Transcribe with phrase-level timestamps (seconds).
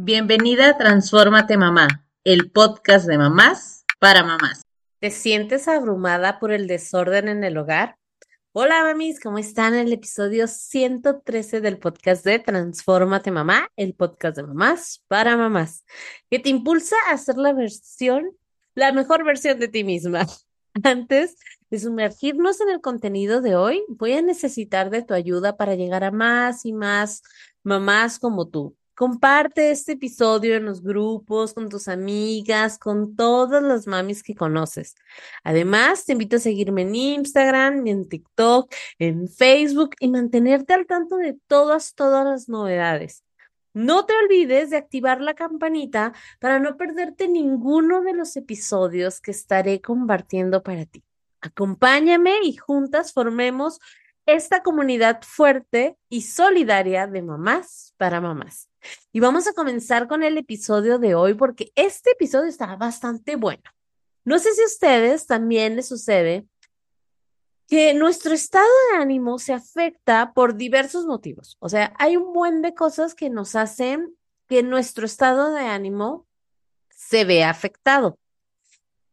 [0.00, 4.62] Bienvenida a Transfórmate Mamá, el podcast de mamás para mamás.
[5.00, 7.96] ¿Te sientes abrumada por el desorden en el hogar?
[8.52, 9.74] Hola mamis, ¿cómo están?
[9.74, 15.84] En el episodio 113 del podcast de Transfórmate Mamá, el podcast de mamás para mamás,
[16.30, 18.30] que te impulsa a hacer la versión,
[18.76, 20.28] la mejor versión de ti misma.
[20.84, 21.38] Antes
[21.70, 26.04] de sumergirnos en el contenido de hoy, voy a necesitar de tu ayuda para llegar
[26.04, 27.24] a más y más
[27.64, 28.76] mamás como tú.
[28.98, 34.96] Comparte este episodio en los grupos, con tus amigas, con todas las mamis que conoces.
[35.44, 41.16] Además, te invito a seguirme en Instagram, en TikTok, en Facebook y mantenerte al tanto
[41.16, 43.22] de todas, todas las novedades.
[43.72, 49.30] No te olvides de activar la campanita para no perderte ninguno de los episodios que
[49.30, 51.04] estaré compartiendo para ti.
[51.40, 53.78] Acompáñame y juntas formemos
[54.26, 58.67] esta comunidad fuerte y solidaria de mamás para mamás.
[59.12, 63.62] Y vamos a comenzar con el episodio de hoy porque este episodio está bastante bueno.
[64.24, 66.46] No sé si a ustedes también les sucede
[67.68, 71.56] que nuestro estado de ánimo se afecta por diversos motivos.
[71.60, 74.16] O sea, hay un buen de cosas que nos hacen
[74.48, 76.26] que nuestro estado de ánimo
[76.90, 78.18] se vea afectado.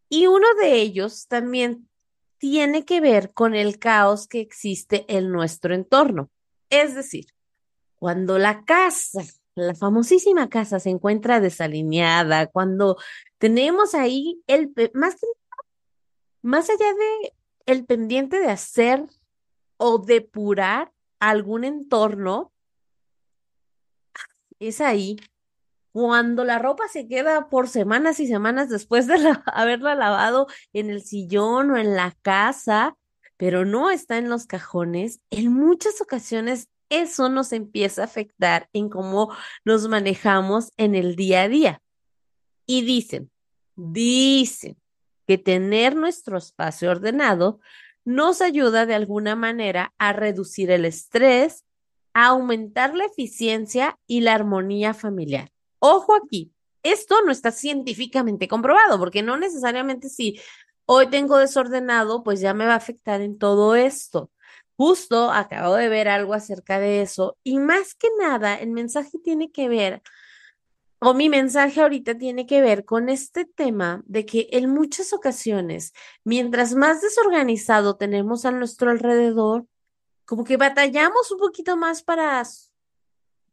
[0.08, 1.90] Y uno de ellos también
[2.38, 6.30] tiene que ver con el caos que existe en nuestro entorno.
[6.70, 7.28] Es decir,
[7.98, 9.24] cuando la casa
[9.56, 12.98] la famosísima casa se encuentra desalineada, cuando
[13.38, 15.16] tenemos ahí el, más
[16.42, 17.34] más allá de
[17.66, 19.04] el pendiente de hacer
[19.78, 22.52] o depurar algún entorno,
[24.60, 25.18] es ahí
[25.92, 29.16] cuando la ropa se queda por semanas y semanas después de
[29.48, 32.96] haberla lavado en el sillón o en la casa,
[33.38, 38.90] pero no está en los cajones, en muchas ocasiones eso nos empieza a afectar en
[38.90, 41.82] cómo nos manejamos en el día a día.
[42.66, 43.32] Y dicen,
[43.76, 44.78] dicen
[45.28, 47.60] que tener nuestro espacio ordenado
[48.04, 51.66] nos ayuda de alguna manera a reducir el estrés,
[52.14, 55.52] a aumentar la eficiencia y la armonía familiar.
[55.80, 56.54] Ojo aquí,
[56.84, 60.40] esto no está científicamente comprobado, porque no necesariamente si
[60.86, 64.30] hoy tengo desordenado, pues ya me va a afectar en todo esto.
[64.78, 69.52] Justo acabo de ver algo acerca de eso y más que nada el mensaje tiene
[69.52, 70.02] que ver,
[71.00, 75.94] o mi mensaje ahorita tiene que ver con este tema de que en muchas ocasiones,
[76.24, 79.66] mientras más desorganizado tenemos a nuestro alrededor,
[80.26, 82.42] como que batallamos un poquito más para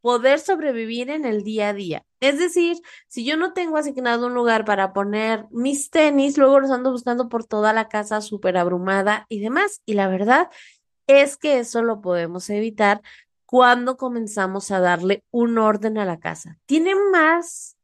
[0.00, 2.06] poder sobrevivir en el día a día.
[2.20, 2.78] Es decir,
[3.08, 7.28] si yo no tengo asignado un lugar para poner mis tenis, luego los ando buscando
[7.28, 9.82] por toda la casa súper abrumada y demás.
[9.84, 10.48] Y la verdad
[11.20, 13.02] es que eso lo podemos evitar
[13.44, 16.58] cuando comenzamos a darle un orden a la casa.
[16.64, 17.76] Tiene más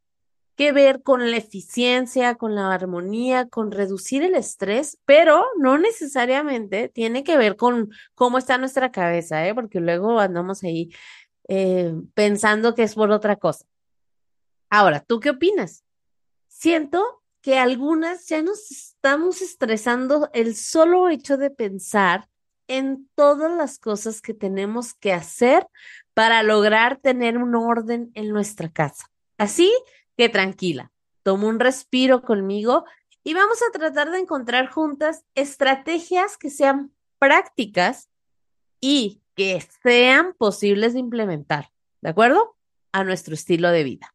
[0.56, 6.88] que ver con la eficiencia, con la armonía, con reducir el estrés, pero no necesariamente
[6.88, 9.54] tiene que ver con cómo está nuestra cabeza, ¿eh?
[9.54, 10.90] porque luego andamos ahí
[11.48, 13.66] eh, pensando que es por otra cosa.
[14.70, 15.84] Ahora, ¿tú qué opinas?
[16.48, 22.28] Siento que algunas ya nos estamos estresando el solo hecho de pensar
[22.68, 25.66] en todas las cosas que tenemos que hacer
[26.14, 29.10] para lograr tener un orden en nuestra casa.
[29.38, 29.72] Así
[30.16, 30.92] que tranquila,
[31.22, 32.84] toma un respiro conmigo
[33.24, 38.08] y vamos a tratar de encontrar juntas estrategias que sean prácticas
[38.80, 42.56] y que sean posibles de implementar, ¿de acuerdo?
[42.92, 44.14] A nuestro estilo de vida.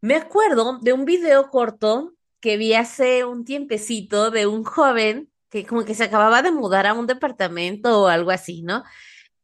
[0.00, 5.66] Me acuerdo de un video corto que vi hace un tiempecito de un joven que
[5.66, 8.84] como que se acababa de mudar a un departamento o algo así, ¿no?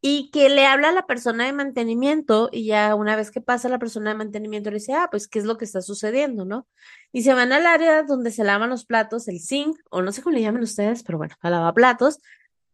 [0.01, 3.69] Y que le habla a la persona de mantenimiento y ya una vez que pasa
[3.69, 6.67] la persona de mantenimiento le dice, ah, pues, ¿qué es lo que está sucediendo, no?
[7.13, 10.23] Y se van al área donde se lavan los platos, el zinc, o no sé
[10.23, 12.21] cómo le llaman ustedes, pero bueno, a lavaplatos,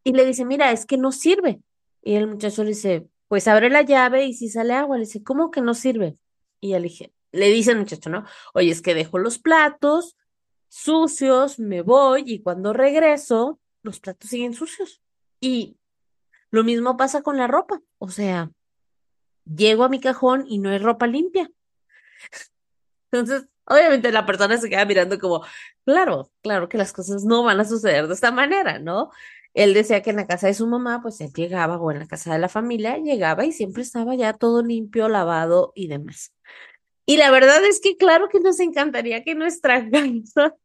[0.05, 1.61] y le dice, mira, es que no sirve.
[2.03, 5.25] Y el muchacho le dice, pues abre la llave y si sale agua, le dice,
[5.25, 6.19] ¿cómo que no sirve?
[6.61, 8.25] Y él dije, le dice el muchacho, ¿no?
[8.53, 10.17] Oye, es que dejo los platos,
[10.75, 15.01] sucios, me voy y cuando regreso, los platos siguen sucios.
[15.41, 15.79] Y
[16.51, 17.81] lo mismo pasa con la ropa.
[17.99, 18.51] O sea,
[19.45, 21.49] llego a mi cajón y no hay ropa limpia.
[23.13, 25.45] Entonces, obviamente la persona se queda mirando como,
[25.85, 29.11] claro, claro que las cosas no van a suceder de esta manera, ¿no?
[29.55, 32.09] Él decía que en la casa de su mamá, pues él llegaba, o en la
[32.09, 36.35] casa de la familia, llegaba y siempre estaba ya todo limpio, lavado y demás.
[37.07, 40.57] Y la verdad es que claro que nos encantaría que nuestra casa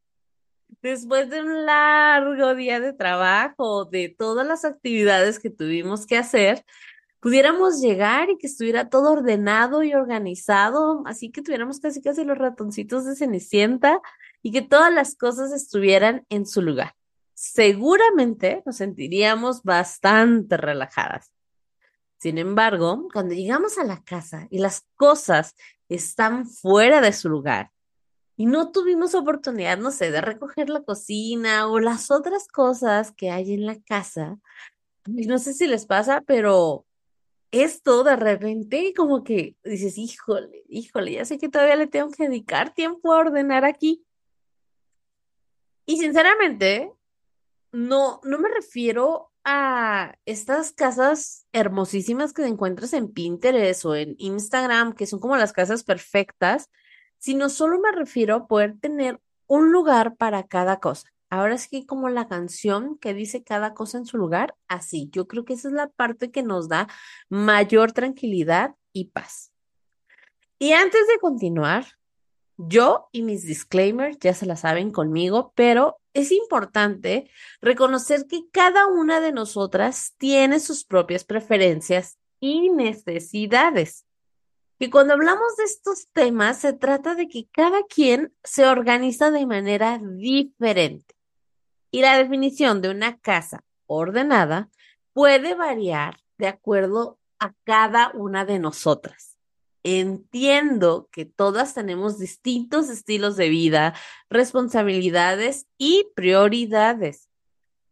[0.81, 6.63] después de un largo día de trabajo, de todas las actividades que tuvimos que hacer,
[7.19, 12.37] pudiéramos llegar y que estuviera todo ordenado y organizado, así que tuviéramos casi casi los
[12.37, 14.01] ratoncitos de Cenicienta
[14.41, 16.95] y que todas las cosas estuvieran en su lugar.
[17.33, 21.31] Seguramente nos sentiríamos bastante relajadas.
[22.17, 25.55] Sin embargo, cuando llegamos a la casa y las cosas
[25.87, 27.71] están fuera de su lugar
[28.39, 33.31] y no tuvimos oportunidad, no sé, de recoger la cocina o las otras cosas que
[33.31, 34.39] hay en la casa,
[35.05, 36.85] no sé si les pasa, pero
[37.51, 42.29] esto de repente como que dices, híjole, híjole, ya sé que todavía le tengo que
[42.29, 44.05] dedicar tiempo a ordenar aquí.
[45.85, 46.93] Y sinceramente,
[47.73, 54.93] no, no me refiero a estas casas hermosísimas que encuentras en Pinterest o en Instagram,
[54.93, 56.69] que son como las casas perfectas,
[57.19, 61.11] sino solo me refiero a poder tener un lugar para cada cosa.
[61.29, 65.09] Ahora sí que como la canción que dice cada cosa en su lugar, así.
[65.11, 66.87] Yo creo que esa es la parte que nos da
[67.29, 69.51] mayor tranquilidad y paz.
[70.57, 71.85] Y antes de continuar,
[72.57, 77.29] yo y mis disclaimers ya se la saben conmigo, pero es importante
[77.61, 84.05] reconocer que cada una de nosotras tiene sus propias preferencias y necesidades.
[84.81, 89.45] Y cuando hablamos de estos temas, se trata de que cada quien se organiza de
[89.45, 91.15] manera diferente.
[91.91, 94.69] Y la definición de una casa ordenada
[95.11, 99.37] puede variar de acuerdo a cada una de nosotras.
[99.83, 103.93] Entiendo que todas tenemos distintos estilos de vida,
[104.29, 107.27] responsabilidades y prioridades.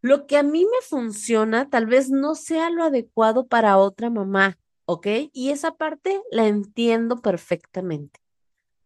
[0.00, 4.58] Lo que a mí me funciona tal vez no sea lo adecuado para otra mamá,
[4.88, 5.06] ¿ok?
[5.34, 8.20] Y esa parte la entiendo perfectamente.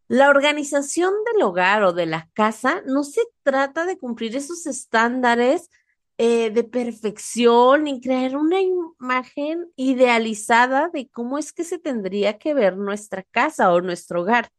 [0.09, 5.71] La organización del hogar o de la casa no se trata de cumplir esos estándares
[6.19, 12.53] eh, de perfección y crear una imagen idealizada de cómo es que se tendría que
[12.53, 14.51] ver nuestra casa o nuestro hogar.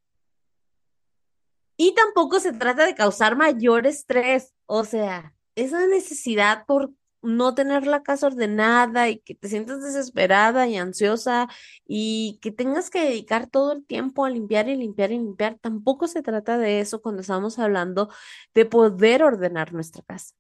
[1.76, 6.94] Y tampoco se trata de causar mayor estrés, o sea, esa necesidad por
[7.24, 11.48] no tener la casa ordenada y que te sientas desesperada y ansiosa
[11.88, 16.08] y que tengas que dedicar todo el tiempo a limpiar y limpiar y limpiar, tampoco
[16.08, 18.10] se trata de eso cuando estamos hablando
[18.54, 20.36] de poder ordenar nuestra casa.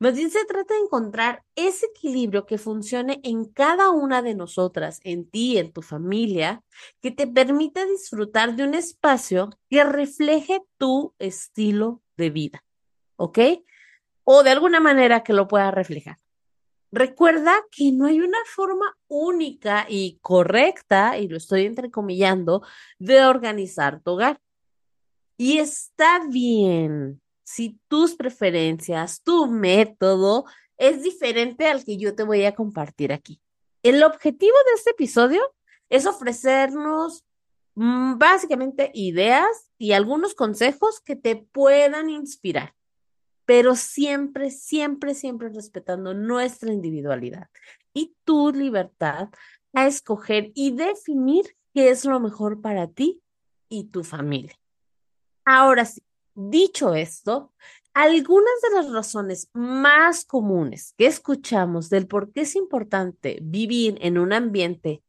[0.00, 5.00] Más bien se trata de encontrar ese equilibrio que funcione en cada una de nosotras,
[5.04, 6.62] en ti, en tu familia,
[7.00, 12.64] que te permita disfrutar de un espacio que refleje tu estilo de vida,
[13.16, 13.38] ¿ok?
[14.24, 16.18] O de alguna manera que lo pueda reflejar.
[16.96, 22.62] Recuerda que no hay una forma única y correcta, y lo estoy entrecomillando,
[23.00, 24.40] de organizar tu hogar.
[25.36, 30.44] Y está bien si tus preferencias, tu método
[30.76, 33.40] es diferente al que yo te voy a compartir aquí.
[33.82, 35.42] El objetivo de este episodio
[35.88, 37.24] es ofrecernos
[37.74, 42.72] mm, básicamente ideas y algunos consejos que te puedan inspirar,
[43.44, 47.48] pero siempre, siempre, siempre respetando nuestra individualidad
[47.92, 49.28] y tu libertad
[49.72, 53.22] a escoger y definir qué es lo mejor para ti
[53.68, 54.58] y tu familia.
[55.44, 56.02] Ahora sí,
[56.36, 57.52] Dicho esto,
[57.92, 64.18] algunas de las razones más comunes que escuchamos del por qué es importante vivir en
[64.18, 65.04] un ambiente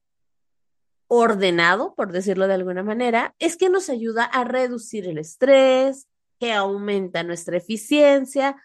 [1.08, 6.08] ordenado, por decirlo de alguna manera, es que nos ayuda a reducir el estrés,
[6.40, 8.56] que aumenta nuestra eficiencia,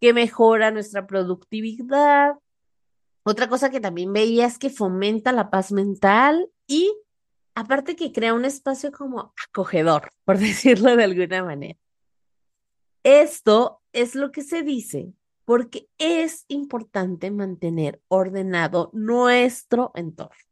[0.00, 2.34] que mejora nuestra productividad.
[3.24, 6.92] Otra cosa que también veía es que fomenta la paz mental y
[7.54, 11.78] aparte que crea un espacio como acogedor, por decirlo de alguna manera.
[13.02, 15.12] Esto es lo que se dice
[15.44, 20.47] porque es importante mantener ordenado nuestro entorno.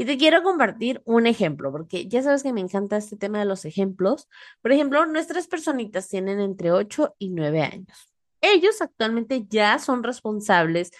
[0.00, 3.44] Y te quiero compartir un ejemplo, porque ya sabes que me encanta este tema de
[3.44, 4.30] los ejemplos.
[4.62, 8.10] Por ejemplo, nuestras personitas tienen entre 8 y 9 años.
[8.40, 10.90] Ellos actualmente ya son responsables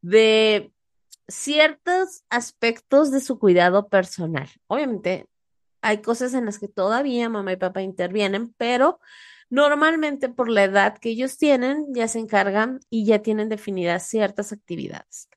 [0.00, 0.72] de
[1.28, 4.48] ciertos aspectos de su cuidado personal.
[4.68, 5.26] Obviamente,
[5.82, 9.00] hay cosas en las que todavía mamá y papá intervienen, pero
[9.48, 14.52] Normalmente por la edad que ellos tienen, ya se encargan y ya tienen definidas ciertas
[14.52, 15.28] actividades.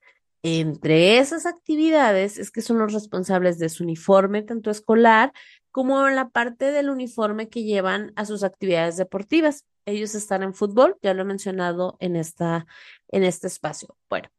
[0.42, 5.34] Entre esas actividades es que son los responsables de su uniforme, tanto escolar
[5.72, 9.66] como en la parte del uniforme que llevan a sus actividades deportivas.
[9.86, 12.66] Ellos están en fútbol, ya lo he mencionado en esta,
[13.10, 13.98] en este espacio.
[14.10, 14.30] Bueno,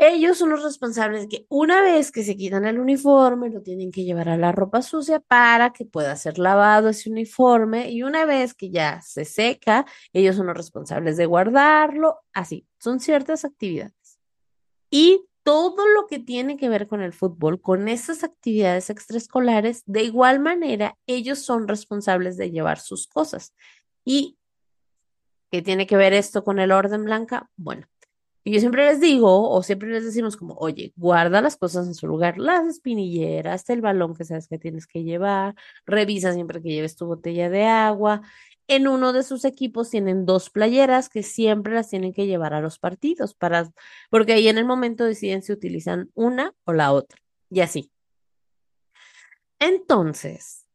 [0.00, 4.04] ellos son los responsables que una vez que se quitan el uniforme, lo tienen que
[4.04, 8.54] llevar a la ropa sucia para que pueda ser lavado ese uniforme y una vez
[8.54, 13.97] que ya se seca, ellos son los responsables de guardarlo, así, son ciertas actividades.
[14.90, 20.02] Y todo lo que tiene que ver con el fútbol, con esas actividades extraescolares, de
[20.02, 23.54] igual manera, ellos son responsables de llevar sus cosas.
[24.04, 24.36] ¿Y
[25.50, 27.50] qué tiene que ver esto con el orden blanca?
[27.56, 27.86] Bueno,
[28.44, 32.06] yo siempre les digo, o siempre les decimos como, oye, guarda las cosas en su
[32.06, 35.54] lugar, las espinilleras, el balón que sabes que tienes que llevar,
[35.86, 38.22] revisa siempre que lleves tu botella de agua.
[38.68, 42.60] En uno de sus equipos tienen dos playeras que siempre las tienen que llevar a
[42.60, 43.70] los partidos, para,
[44.10, 47.18] porque ahí en el momento deciden si utilizan una o la otra,
[47.50, 47.90] y así.
[49.58, 50.66] Entonces,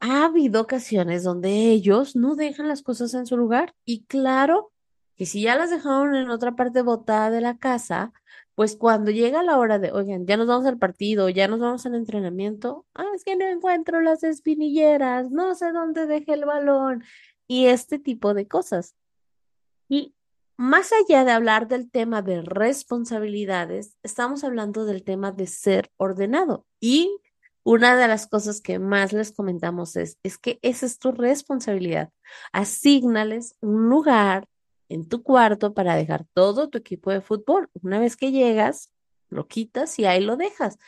[0.00, 4.73] ha habido ocasiones donde ellos no dejan las cosas en su lugar y claro,
[5.16, 8.12] que si ya las dejaron en otra parte botada de la casa,
[8.54, 11.86] pues cuando llega la hora de, oigan, ya nos vamos al partido, ya nos vamos
[11.86, 17.04] al entrenamiento, ah, es que no encuentro las espinilleras, no sé dónde dejé el balón
[17.48, 18.94] y este tipo de cosas.
[19.88, 20.14] Y
[20.56, 26.64] más allá de hablar del tema de responsabilidades, estamos hablando del tema de ser ordenado.
[26.80, 27.18] Y
[27.64, 32.10] una de las cosas que más les comentamos es, es que esa es tu responsabilidad.
[32.52, 34.46] Asígnales un lugar
[34.88, 37.70] en tu cuarto para dejar todo tu equipo de fútbol.
[37.82, 38.92] Una vez que llegas,
[39.28, 40.78] lo quitas y ahí lo dejas.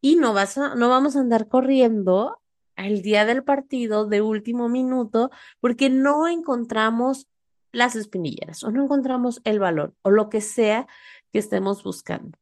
[0.00, 2.40] Y no vas no vamos a andar corriendo
[2.76, 5.30] al día del partido de último minuto
[5.60, 7.28] porque no encontramos
[7.72, 10.86] las espinilleras o no encontramos el valor o lo que sea
[11.32, 12.38] que estemos buscando.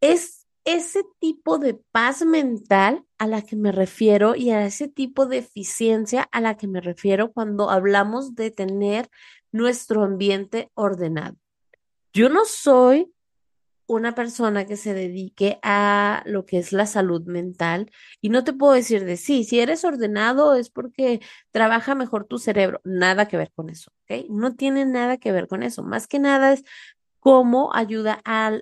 [0.00, 5.26] Es ese tipo de paz mental a la que me refiero y a ese tipo
[5.26, 9.08] de eficiencia a la que me refiero cuando hablamos de tener
[9.52, 11.36] nuestro ambiente ordenado.
[12.12, 13.12] Yo no soy
[13.86, 18.52] una persona que se dedique a lo que es la salud mental y no te
[18.52, 21.20] puedo decir de sí, si eres ordenado es porque
[21.52, 24.26] trabaja mejor tu cerebro, nada que ver con eso, ¿ok?
[24.28, 26.64] No tiene nada que ver con eso, más que nada es
[27.20, 28.58] cómo ayuda a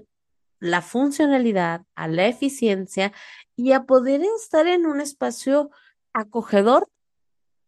[0.64, 3.12] la funcionalidad, a la eficiencia
[3.54, 5.71] y a poder estar en un espacio
[6.14, 6.88] acogedor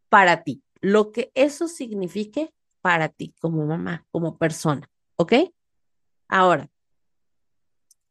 [0.09, 5.35] para ti, lo que eso signifique para ti como mamá, como persona, ¿ok?
[6.27, 6.71] Ahora,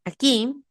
[0.03, 0.63] aquí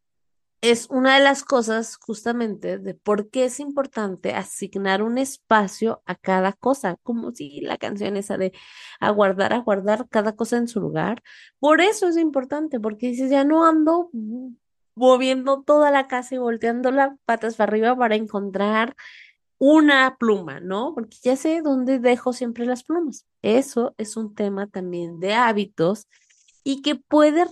[0.71, 6.15] es una de las cosas justamente de por qué es importante asignar un espacio a
[6.15, 8.51] cada cosa, como si la canción esa de
[8.99, 11.21] aguardar, aguardar cada cosa en su lugar.
[11.59, 14.09] Por eso es importante, porque dices, ya no ando
[14.95, 18.95] moviendo toda la casa y volteando las patas para arriba para encontrar
[19.57, 20.93] una pluma, ¿no?
[20.95, 23.25] Porque ya sé dónde dejo siempre las plumas.
[23.41, 26.07] Eso es un tema también de hábitos
[26.63, 27.45] y que puede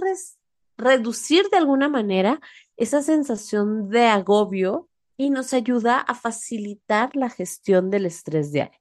[0.77, 2.41] reducir de alguna manera
[2.77, 8.79] esa sensación de agobio y nos ayuda a facilitar la gestión del estrés diario.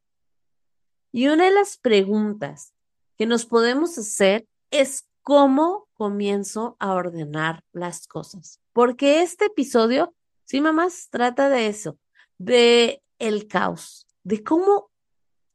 [1.12, 2.72] Y una de las preguntas
[3.18, 8.60] que nos podemos hacer es cómo comienzo a ordenar las cosas.
[8.72, 11.98] Porque este episodio, sí, mamás, trata de eso,
[12.38, 14.90] de el caos, de cómo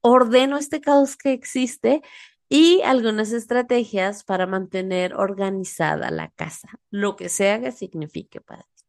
[0.02, 2.02] ordeno este caos que existe
[2.50, 8.84] y algunas estrategias para mantener organizada la casa, lo que sea que signifique para ti.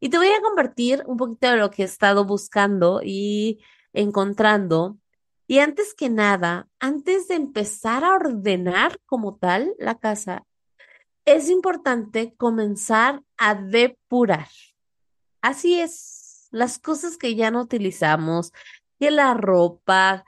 [0.00, 3.60] Y te voy a compartir un poquito de lo que he estado buscando y
[3.92, 4.98] encontrando.
[5.46, 10.44] Y antes que nada, antes de empezar a ordenar como tal la casa,
[11.24, 14.48] es importante comenzar a depurar.
[15.40, 18.52] Así es, las cosas que ya no utilizamos,
[18.98, 20.24] que la ropa,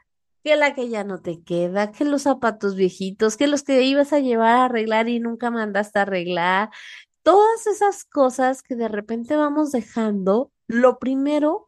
[0.46, 4.12] que la que ya no te queda, que los zapatos viejitos, que los que ibas
[4.12, 6.70] a llevar a arreglar y nunca mandaste a arreglar,
[7.24, 11.66] todas esas cosas que de repente vamos dejando, lo primero,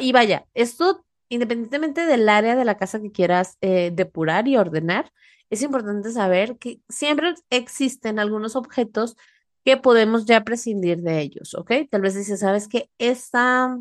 [0.00, 5.10] y vaya, esto independientemente del área de la casa que quieras eh, depurar y ordenar,
[5.48, 9.16] es importante saber que siempre existen algunos objetos
[9.64, 11.72] que podemos ya prescindir de ellos, ¿ok?
[11.90, 12.90] Tal vez dices, ¿sabes qué?
[12.98, 13.78] Esta,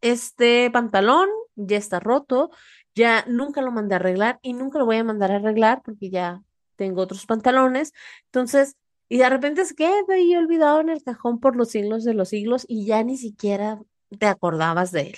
[0.00, 2.52] este pantalón ya está roto,
[2.96, 6.10] ya nunca lo mandé a arreglar y nunca lo voy a mandar a arreglar porque
[6.10, 6.42] ya
[6.76, 7.92] tengo otros pantalones.
[8.24, 8.76] Entonces,
[9.08, 12.30] y de repente se queda ahí olvidado en el cajón por los siglos de los
[12.30, 13.80] siglos y ya ni siquiera
[14.18, 15.16] te acordabas de él.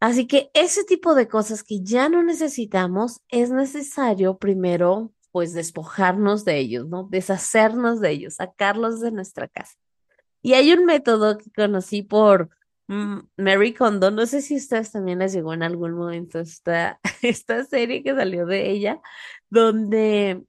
[0.00, 6.44] Así que ese tipo de cosas que ya no necesitamos, es necesario primero pues despojarnos
[6.44, 7.08] de ellos, ¿no?
[7.10, 9.74] Deshacernos de ellos, sacarlos de nuestra casa.
[10.40, 12.50] Y hay un método que conocí por
[12.88, 18.02] Mary Kondo, no sé si ustedes también les llegó en algún momento esta, esta serie
[18.02, 19.00] que salió de ella,
[19.50, 20.42] donde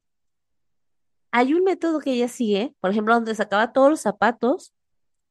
[1.32, 4.74] hay un método que ella sigue, por ejemplo, donde sacaba todos los zapatos,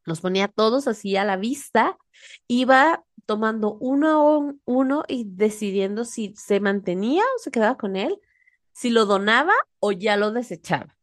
[0.05, 1.99] los ponía todos así a la vista,
[2.47, 8.19] iba tomando uno a uno y decidiendo si se mantenía o se quedaba con él
[8.73, 10.97] si lo donaba o ya lo desechaba.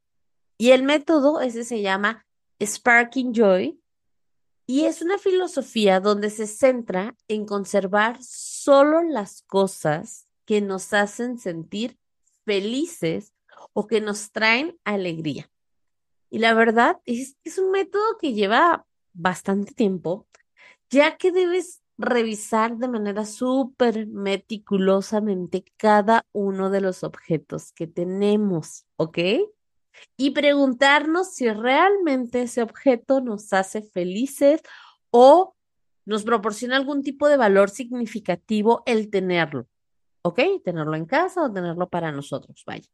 [0.58, 2.26] Y el método ese se llama
[2.64, 3.80] Sparking Joy
[4.68, 11.38] y es una filosofía donde se centra en conservar solo las cosas que nos hacen
[11.38, 11.98] sentir
[12.46, 13.34] felices
[13.74, 15.50] o que nos traen alegría.
[16.30, 20.28] Y la verdad es que es un método que lleva bastante tiempo,
[20.90, 28.86] ya que debes revisar de manera súper meticulosamente cada uno de los objetos que tenemos,
[28.98, 29.20] ¿ok?
[30.18, 34.62] Y preguntarnos si realmente ese objeto nos hace felices
[35.12, 35.56] o
[36.06, 39.68] nos proporciona algún tipo de valor significativo el tenerlo,
[40.22, 40.40] ¿ok?
[40.64, 42.90] Tenerlo en casa o tenerlo para nosotros, vaya.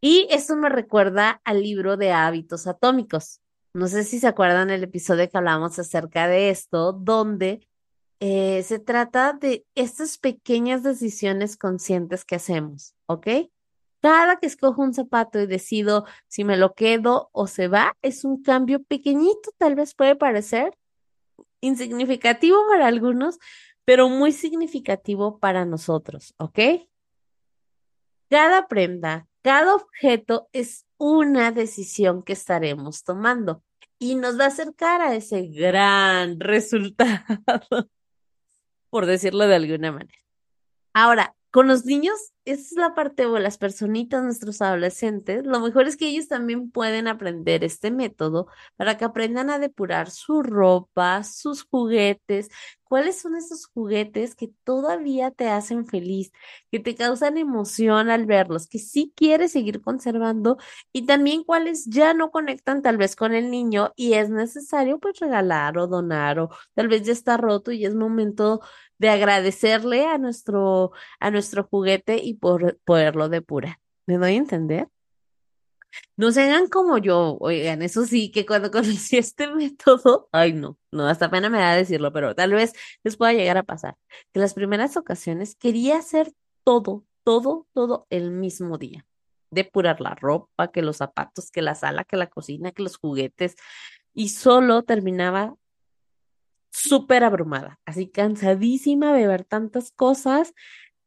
[0.00, 3.40] Y eso me recuerda al libro de hábitos atómicos.
[3.72, 7.66] No sé si se acuerdan el episodio que hablamos acerca de esto, donde
[8.20, 13.26] eh, se trata de estas pequeñas decisiones conscientes que hacemos, ¿ok?
[14.02, 18.24] Cada que escojo un zapato y decido si me lo quedo o se va, es
[18.24, 20.76] un cambio pequeñito, tal vez puede parecer
[21.60, 23.38] insignificativo para algunos,
[23.84, 26.58] pero muy significativo para nosotros, ¿ok?
[28.28, 33.62] Cada prenda, cada objeto es una decisión que estaremos tomando
[34.00, 37.88] y nos va a acercar a ese gran resultado,
[38.90, 40.18] por decirlo de alguna manera.
[40.92, 42.14] Ahora, con los niños,
[42.46, 46.70] esa es la parte o las personitas, nuestros adolescentes, lo mejor es que ellos también
[46.70, 52.48] pueden aprender este método para que aprendan a depurar su ropa, sus juguetes,
[52.84, 56.32] cuáles son esos juguetes que todavía te hacen feliz,
[56.70, 60.56] que te causan emoción al verlos, que sí quieres seguir conservando
[60.92, 65.20] y también cuáles ya no conectan tal vez con el niño y es necesario pues
[65.20, 68.60] regalar o donar o tal vez ya está roto y es momento
[69.02, 73.80] de agradecerle a nuestro, a nuestro juguete y por poderlo depurar.
[74.06, 74.88] ¿Me doy a entender?
[76.16, 80.78] No se hagan como yo, oigan, eso sí, que cuando conocí este método, ay no,
[80.92, 83.96] no, hasta pena me da decirlo, pero tal vez les pueda llegar a pasar,
[84.32, 86.32] que las primeras ocasiones quería hacer
[86.62, 89.04] todo, todo, todo el mismo día.
[89.50, 93.56] Depurar la ropa, que los zapatos, que la sala, que la cocina, que los juguetes,
[94.14, 95.56] y solo terminaba
[96.72, 100.54] súper abrumada, así cansadísima de ver tantas cosas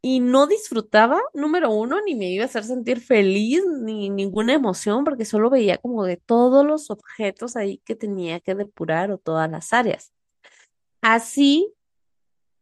[0.02, 5.04] y no disfrutaba, número uno, ni me iba a hacer sentir feliz, ni ninguna emoción,
[5.04, 9.50] porque solo veía como de todos los objetos ahí que tenía que depurar o todas
[9.50, 10.14] las áreas.
[11.02, 11.74] Así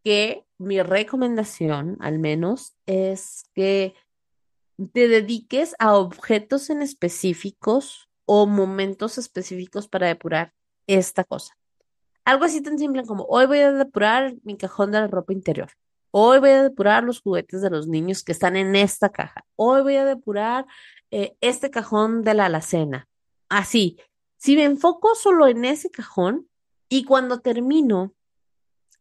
[0.06, 3.94] que mi recomendación, al menos, es que
[4.94, 10.54] te dediques a objetos en específicos o momentos específicos para depurar
[10.88, 11.58] esta cosa.
[12.26, 15.70] Algo así tan simple como hoy voy a depurar mi cajón de la ropa interior.
[16.12, 19.46] Hoy voy a depurar los juguetes de los niños que están en esta caja.
[19.56, 20.66] Hoy voy a depurar
[21.12, 23.10] eh, este cajón de la alacena.
[23.50, 24.00] Así,
[24.38, 26.48] si me enfoco solo en ese cajón
[26.88, 28.14] y cuando termino,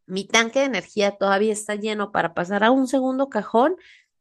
[0.05, 3.77] mi tanque de energía todavía está lleno para pasar a un segundo cajón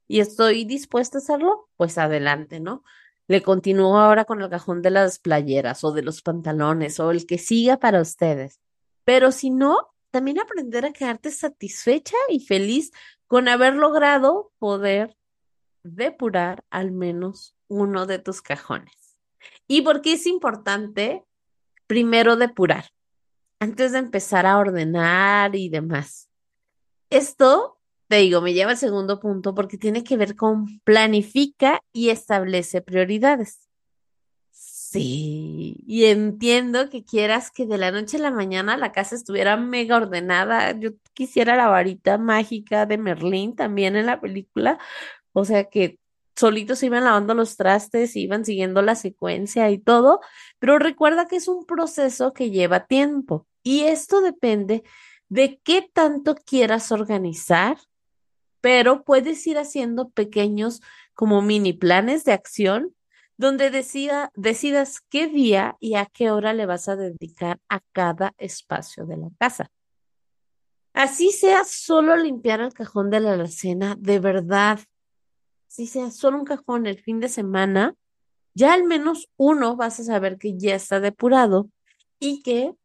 [0.06, 2.84] y estoy dispuesta a hacerlo, pues adelante, ¿no?
[3.26, 7.26] Le continúo ahora con el cajón de las playeras o de los pantalones o el
[7.26, 8.60] que siga para ustedes.
[9.04, 12.92] Pero si no, también aprender a quedarte satisfecha y feliz
[13.26, 15.16] con haber logrado poder
[15.82, 19.16] depurar al menos uno de tus cajones.
[19.66, 21.24] ¿Y por qué es importante
[21.86, 22.90] primero depurar
[23.58, 26.28] antes de empezar a ordenar y demás?
[27.10, 32.10] Esto, te digo, me lleva al segundo punto porque tiene que ver con planifica y
[32.10, 33.68] establece prioridades.
[34.92, 39.57] Sí, y entiendo que quieras que de la noche a la mañana la casa estuviera
[39.57, 40.78] mega ordenada.
[40.78, 44.78] Yo quisiera la varita mágica de Merlín también en la película.
[45.33, 45.98] O sea que
[46.37, 50.20] solitos iban lavando los trastes, iban siguiendo la secuencia y todo,
[50.59, 54.83] pero recuerda que es un proceso que lleva tiempo y esto depende
[55.31, 57.78] de qué tanto quieras organizar,
[58.61, 60.83] pero puedes ir haciendo pequeños
[61.14, 62.94] como mini planes de acción
[63.42, 68.35] donde decida, decidas qué día y a qué hora le vas a dedicar a cada
[68.38, 69.68] espacio de la casa.
[70.94, 74.78] Así sea solo limpiar el cajón de la alacena, de verdad,
[75.66, 77.96] si sea solo un cajón el fin de semana,
[78.55, 81.68] ya al menos uno vas a saber que ya está depurado
[82.20, 82.76] y que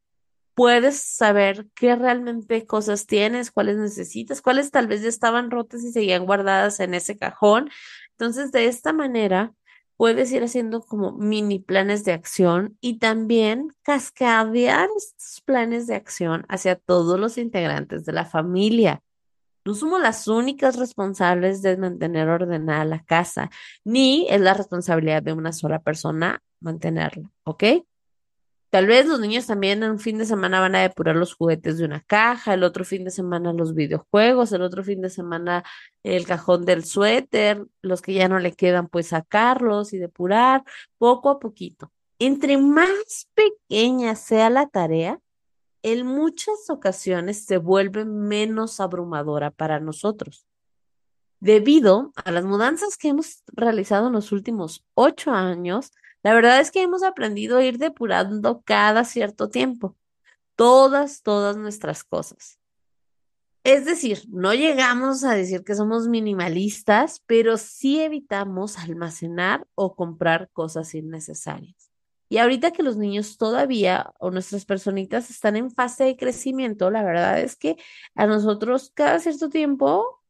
[0.56, 5.92] puedes saber qué realmente cosas tienes, cuáles necesitas, cuáles tal vez ya estaban rotas y
[5.92, 7.70] seguían guardadas en ese cajón.
[8.12, 9.54] Entonces, de esta manera,
[9.98, 16.46] puedes ir haciendo como mini planes de acción y también cascadear estos planes de acción
[16.48, 19.02] hacia todos los integrantes de la familia.
[19.66, 23.50] No somos las únicas responsables de mantener ordenada la casa,
[23.84, 27.64] ni es la responsabilidad de una sola persona mantenerla, ¿ok?
[28.70, 31.78] Tal vez los niños también en un fin de semana van a depurar los juguetes
[31.78, 35.64] de una caja, el otro fin de semana los videojuegos, el otro fin de semana
[36.04, 40.64] el cajón del suéter, los que ya no le quedan, pues sacarlos y depurar
[40.98, 41.92] poco a poquito.
[42.20, 45.22] Entre más pequeña sea la tarea,
[45.84, 50.46] en muchas ocasiones se vuelve menos abrumadora para nosotros.
[51.40, 55.92] Debido a las mudanzas que hemos realizado en los últimos ocho años,
[56.28, 59.96] la verdad es que hemos aprendido a ir depurando cada cierto tiempo
[60.58, 62.60] todas, todas nuestras cosas.
[63.64, 70.50] Es decir, no llegamos a decir que somos minimalistas, pero sí evitamos almacenar o comprar
[70.52, 71.94] cosas innecesarias.
[72.28, 77.04] Y ahorita que los niños todavía o nuestras personitas están en fase de crecimiento, la
[77.04, 77.78] verdad es que
[78.16, 80.22] a nosotros cada cierto tiempo,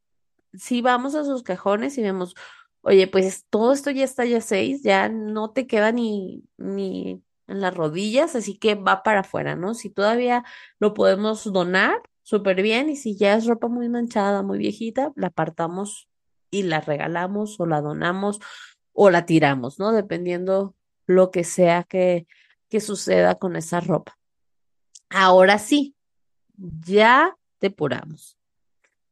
[0.54, 2.36] si vamos a sus cajones y vemos,
[2.82, 7.62] oye, pues todo esto ya está ya seis, ya no te queda ni, ni en
[7.62, 9.74] las rodillas, así que va para afuera, ¿no?
[9.74, 10.44] Si todavía
[10.80, 15.28] lo podemos donar, súper bien, y si ya es ropa muy manchada, muy viejita, la
[15.28, 16.10] apartamos
[16.52, 18.40] y la regalamos o la donamos
[18.94, 19.92] o la tiramos, ¿no?
[19.92, 22.28] Dependiendo lo que sea que,
[22.70, 24.18] que suceda con esa ropa.
[25.10, 25.96] Ahora sí,
[26.58, 28.38] ya depuramos.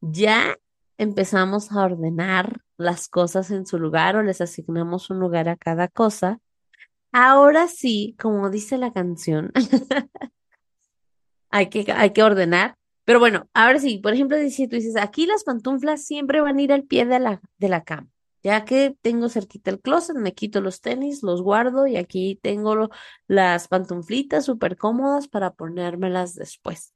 [0.00, 0.58] Ya
[0.98, 5.88] empezamos a ordenar las cosas en su lugar o les asignamos un lugar a cada
[5.88, 6.40] cosa.
[7.12, 9.52] Ahora sí, como dice la canción,
[11.50, 12.76] hay que, hay que ordenar.
[13.04, 16.62] Pero bueno, ahora sí, por ejemplo, si tú dices, aquí las pantuflas siempre van a
[16.62, 18.08] ir al pie de la, de la cama.
[18.42, 22.90] Ya que tengo cerquita el closet, me quito los tenis, los guardo y aquí tengo
[23.26, 26.95] las pantuflitas súper cómodas para ponérmelas después.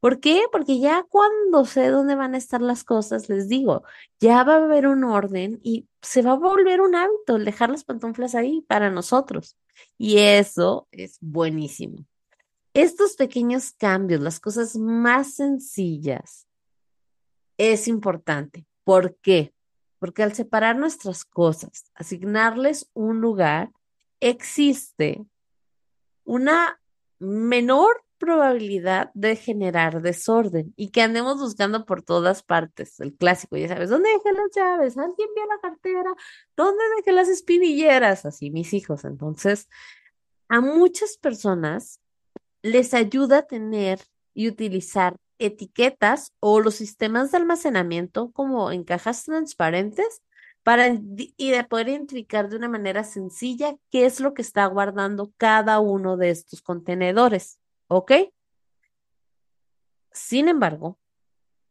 [0.00, 0.44] ¿Por qué?
[0.50, 3.84] Porque ya cuando sé dónde van a estar las cosas, les digo,
[4.18, 7.68] ya va a haber un orden y se va a volver un hábito el dejar
[7.70, 9.58] las pantuflas ahí para nosotros.
[9.98, 12.06] Y eso es buenísimo.
[12.72, 16.46] Estos pequeños cambios, las cosas más sencillas,
[17.58, 18.64] es importante.
[18.84, 19.52] ¿Por qué?
[19.98, 23.70] Porque al separar nuestras cosas, asignarles un lugar,
[24.18, 25.26] existe
[26.24, 26.80] una
[27.18, 33.00] menor probabilidad de generar desorden y que andemos buscando por todas partes.
[33.00, 34.98] El clásico, ya sabes, ¿dónde dejé las llaves?
[34.98, 36.14] ¿Alguien vio la cartera?
[36.56, 38.26] ¿Dónde dejé las espinilleras?
[38.26, 39.04] Así mis hijos.
[39.04, 39.68] Entonces,
[40.48, 42.00] a muchas personas
[42.62, 44.00] les ayuda a tener
[44.34, 50.22] y utilizar etiquetas o los sistemas de almacenamiento como en cajas transparentes
[50.62, 55.32] para y de poder identificar de una manera sencilla qué es lo que está guardando
[55.38, 57.59] cada uno de estos contenedores.
[57.92, 58.12] ¿Ok?
[60.12, 61.00] Sin embargo,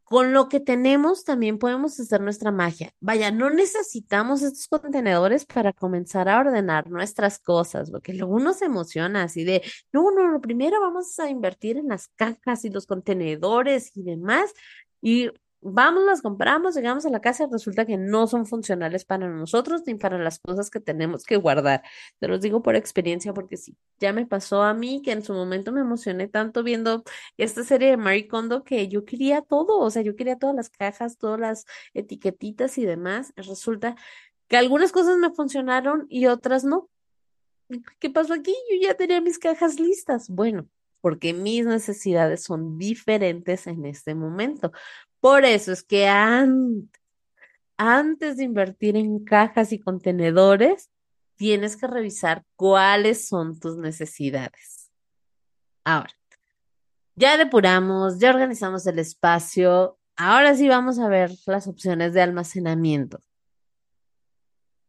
[0.04, 2.92] con lo que tenemos también podemos hacer nuestra magia.
[3.00, 8.66] Vaya, no necesitamos estos contenedores para comenzar a ordenar nuestras cosas, porque luego uno se
[8.66, 12.86] emociona así de, no, no, no, primero vamos a invertir en las cajas y los
[12.86, 14.52] contenedores y demás.
[15.02, 15.30] Y
[15.62, 19.84] vamos, las compramos, llegamos a la casa y resulta que no son funcionales para nosotros
[19.86, 21.84] ni para las cosas que tenemos que guardar.
[22.20, 25.34] Te los digo por experiencia porque sí, ya me pasó a mí que en su
[25.34, 27.04] momento me emocioné tanto viendo
[27.38, 30.70] esta serie de Marie Kondo que yo quería todo, o sea, yo quería todas las
[30.70, 33.34] cajas, todas las etiquetitas y demás.
[33.36, 33.96] Resulta
[34.48, 36.90] que algunas cosas me funcionaron y otras no.
[38.00, 38.56] ¿Qué pasó aquí?
[38.72, 40.30] Yo ya tenía mis cajas listas.
[40.30, 40.68] Bueno,
[41.02, 44.72] porque mis necesidades son diferentes en este momento.
[45.20, 46.90] Por eso es que antes,
[48.38, 50.90] de invertir en cajas y contenedores,
[51.36, 54.92] tienes que revisar cuáles son tus necesidades.
[55.84, 56.14] Ahora,
[57.16, 59.98] ya depuramos, ya organizamos el espacio.
[60.16, 63.20] Ahora sí vamos a ver las opciones de almacenamiento.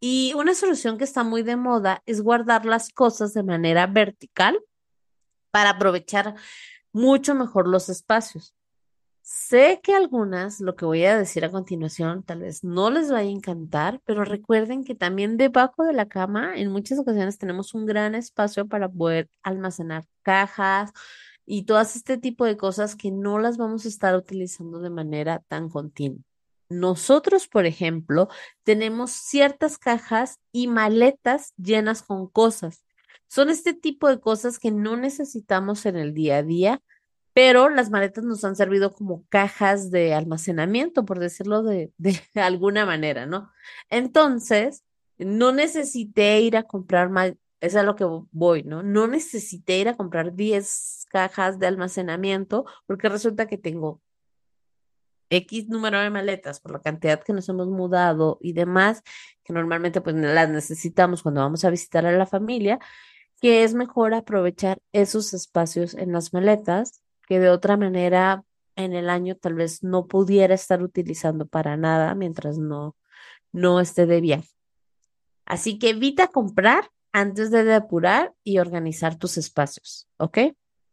[0.01, 4.59] Y una solución que está muy de moda es guardar las cosas de manera vertical
[5.51, 6.37] para aprovechar
[6.93, 8.55] mucho mejor los espacios.
[9.33, 13.29] Sé que algunas, lo que voy a decir a continuación, tal vez no les vaya
[13.29, 17.87] a encantar, pero recuerden que también debajo de la cama, en muchas ocasiones tenemos un
[17.87, 20.90] gran espacio para poder almacenar cajas
[21.47, 25.45] y todas este tipo de cosas que no las vamos a estar utilizando de manera
[25.47, 26.19] tan continua.
[26.69, 28.29] Nosotros, por ejemplo,
[28.64, 32.83] tenemos ciertas cajas y maletas llenas con cosas.
[33.29, 36.83] Son este tipo de cosas que no necesitamos en el día a día,
[37.33, 41.93] pero las maletas nos han servido como cajas de almacenamiento, por decirlo de,
[42.35, 43.51] alguna manera, ¿no?
[43.88, 44.85] Entonces,
[45.19, 48.83] no necesité ir a comprar más, es a lo que voy, ¿no?
[48.83, 54.01] No necesité ir a comprar 10 cajas de almacenamiento porque resulta que tengo
[55.31, 59.03] X número de maletas por la cantidad que nos hemos mudado y demás,
[59.45, 62.81] que normalmente pues las necesitamos cuando vamos a visitar a la familia,
[63.40, 68.43] que es mejor aprovechar esos espacios en las maletas que de otra manera
[68.75, 72.97] en el año tal vez no pudiera estar utilizando para nada mientras no,
[73.53, 74.51] no esté de viaje.
[75.47, 80.38] Así que evita comprar antes de depurar y organizar tus espacios, ¿ok?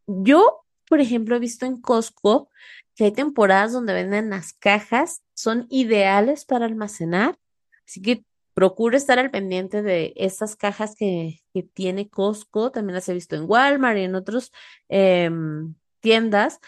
[0.06, 2.52] Yo, por ejemplo, he visto en Costco
[2.94, 7.40] que hay temporadas donde venden las cajas, son ideales para almacenar,
[7.88, 8.24] así que
[8.54, 13.36] procura estar al pendiente de estas cajas que, que tiene Costco, también las he visto
[13.36, 14.52] en Walmart y en otras
[14.88, 15.74] em,
[16.08, 16.62] tiendas,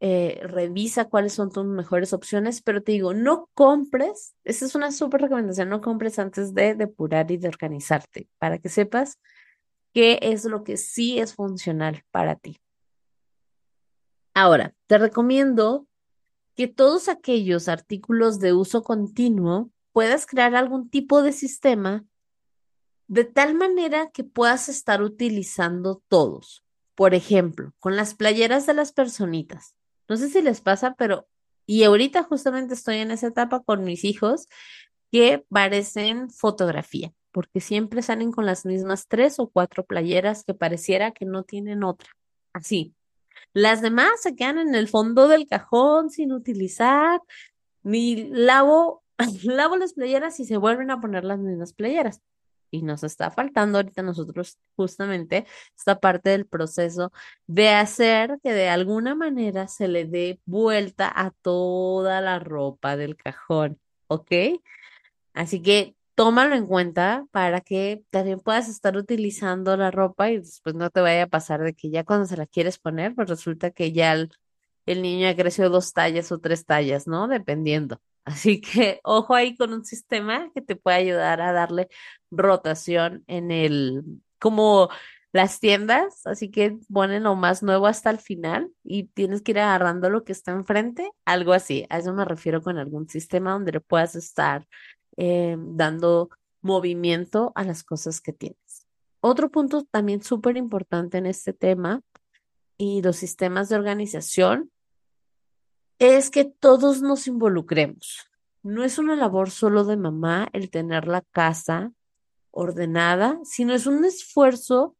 [0.00, 4.92] eh, revisa cuáles son tus mejores opciones, pero te digo, no compres, esa es una
[4.92, 9.18] súper recomendación, no compres antes de depurar y de organizarte, para que sepas
[9.94, 12.60] qué es lo que sí es funcional para ti.
[14.34, 15.86] Ahora, te recomiendo
[16.54, 22.04] que todos aquellos artículos de uso continuo puedas crear algún tipo de sistema
[23.08, 26.62] de tal manera que puedas estar utilizando todos.
[26.94, 29.74] Por ejemplo, con las playeras de las personitas.
[30.08, 31.26] No sé si les pasa, pero,
[31.66, 34.46] y ahorita justamente estoy en esa etapa con mis hijos
[35.10, 41.12] que parecen fotografía, porque siempre salen con las mismas tres o cuatro playeras que pareciera
[41.12, 42.10] que no tienen otra.
[42.52, 42.94] Así.
[43.54, 47.20] Las demás se quedan en el fondo del cajón sin utilizar,
[47.82, 49.02] ni lavo,
[49.44, 52.20] lavo las playeras y se vuelven a poner las mismas playeras
[52.72, 57.12] y nos está faltando ahorita nosotros justamente esta parte del proceso
[57.46, 63.16] de hacer que de alguna manera se le dé vuelta a toda la ropa del
[63.16, 64.32] cajón, ¿ok?
[65.34, 70.74] Así que tómalo en cuenta para que también puedas estar utilizando la ropa y después
[70.74, 73.70] no te vaya a pasar de que ya cuando se la quieres poner, pues resulta
[73.70, 74.30] que ya el,
[74.86, 77.28] el niño ha crecido dos tallas o tres tallas, ¿no?
[77.28, 78.00] Dependiendo.
[78.24, 81.88] Así que ojo ahí con un sistema que te puede ayudar a darle
[82.30, 84.04] rotación en el,
[84.38, 84.90] como
[85.32, 89.60] las tiendas, así que ponen lo más nuevo hasta el final y tienes que ir
[89.60, 91.86] agarrando lo que está enfrente, algo así.
[91.88, 94.66] A eso me refiero con algún sistema donde le puedas estar
[95.16, 96.28] eh, dando
[96.60, 98.86] movimiento a las cosas que tienes.
[99.20, 102.02] Otro punto también súper importante en este tema
[102.76, 104.70] y los sistemas de organización
[106.02, 108.26] es que todos nos involucremos.
[108.64, 111.92] No es una labor solo de mamá el tener la casa
[112.50, 114.96] ordenada, sino es un esfuerzo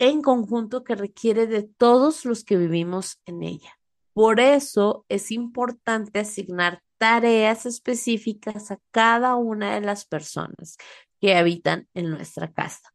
[0.00, 3.78] en conjunto que requiere de todos los que vivimos en ella.
[4.14, 10.76] Por eso es importante asignar tareas específicas a cada una de las personas
[11.20, 12.92] que habitan en nuestra casa.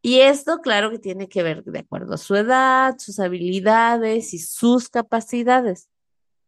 [0.00, 4.38] Y esto, claro que tiene que ver de acuerdo a su edad, sus habilidades y
[4.38, 5.89] sus capacidades.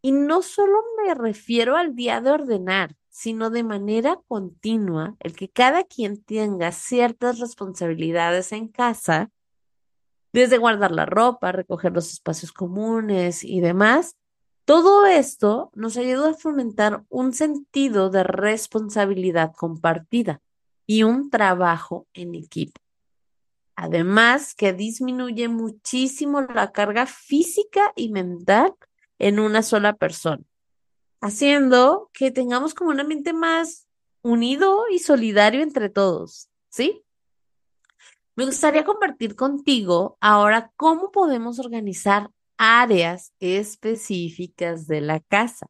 [0.03, 5.49] Y no solo me refiero al día de ordenar, sino de manera continua, el que
[5.49, 9.31] cada quien tenga ciertas responsabilidades en casa,
[10.33, 14.17] desde guardar la ropa, recoger los espacios comunes y demás.
[14.65, 20.41] Todo esto nos ayuda a fomentar un sentido de responsabilidad compartida
[20.87, 22.81] y un trabajo en equipo.
[23.77, 28.75] Además, que disminuye muchísimo la carga física y mental
[29.23, 30.43] en una sola persona,
[31.21, 33.87] haciendo que tengamos como un ambiente más
[34.21, 37.05] unido y solidario entre todos, ¿sí?
[38.35, 45.69] Me gustaría compartir contigo ahora cómo podemos organizar áreas específicas de la casa.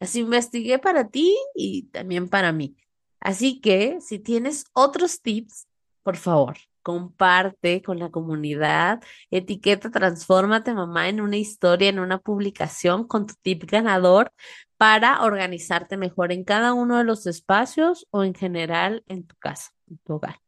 [0.00, 2.76] Así investigué para ti y también para mí.
[3.20, 5.68] Así que si tienes otros tips,
[6.02, 13.06] por favor, comparte con la comunidad, etiqueta Transfórmate Mamá en una historia, en una publicación
[13.06, 14.32] con tu tip ganador
[14.76, 19.72] para organizarte mejor en cada uno de los espacios o en general en tu casa,
[19.88, 20.40] en tu hogar.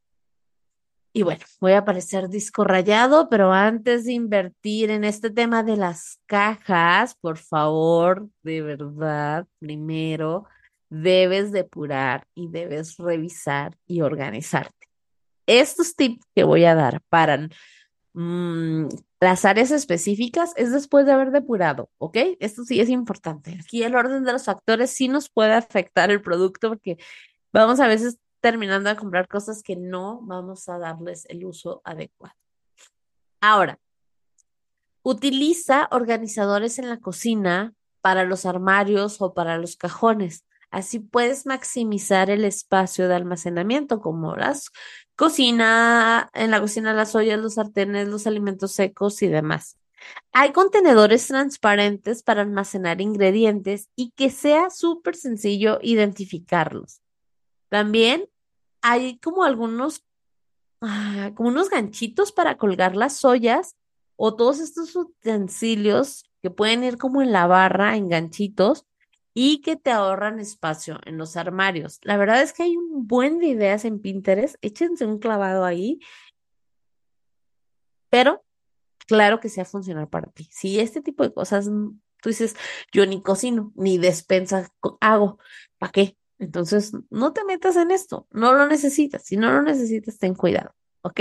[1.14, 5.76] Y bueno, voy a parecer disco rayado, pero antes de invertir en este tema de
[5.76, 10.46] las cajas, por favor, de verdad, primero
[10.88, 14.81] debes depurar y debes revisar y organizarte
[15.60, 17.48] estos tips que voy a dar para
[18.14, 18.88] mm,
[19.20, 22.16] las áreas específicas es después de haber depurado, ¿ok?
[22.40, 23.58] Esto sí es importante.
[23.60, 26.98] Aquí el orden de los factores sí nos puede afectar el producto porque
[27.52, 32.34] vamos a veces terminando de comprar cosas que no vamos a darles el uso adecuado.
[33.40, 33.78] Ahora,
[35.02, 40.44] utiliza organizadores en la cocina para los armarios o para los cajones.
[40.70, 44.70] Así puedes maximizar el espacio de almacenamiento, como las
[45.22, 49.78] cocina, en la cocina las ollas, los sartenes, los alimentos secos y demás.
[50.32, 57.02] Hay contenedores transparentes para almacenar ingredientes y que sea súper sencillo identificarlos.
[57.68, 58.28] También
[58.80, 60.04] hay como algunos,
[60.80, 63.76] ah, como unos ganchitos para colgar las ollas
[64.16, 68.86] o todos estos utensilios que pueden ir como en la barra, en ganchitos,
[69.34, 71.98] y que te ahorran espacio en los armarios.
[72.02, 76.00] La verdad es que hay un buen de ideas en Pinterest, échense un clavado ahí,
[78.10, 78.44] pero
[79.06, 80.48] claro que sea funcional para ti.
[80.50, 82.56] Si este tipo de cosas, mm, tú dices,
[82.92, 85.38] yo ni cocino, ni despensa hago,
[85.78, 86.16] ¿para qué?
[86.38, 89.24] Entonces, no te metas en esto, no lo necesitas.
[89.24, 91.20] Si no lo necesitas, ten cuidado, ¿ok?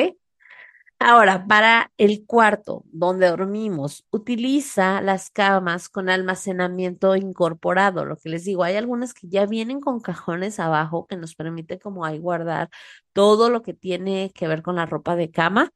[1.04, 8.06] Ahora, para el cuarto donde dormimos, utiliza las camas con almacenamiento incorporado.
[8.06, 11.80] Lo que les digo, hay algunas que ya vienen con cajones abajo que nos permite
[11.80, 12.70] como ahí guardar
[13.14, 15.72] todo lo que tiene que ver con la ropa de cama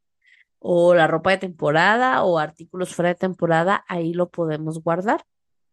[0.59, 5.25] o la ropa de temporada o artículos fuera de temporada, ahí lo podemos guardar.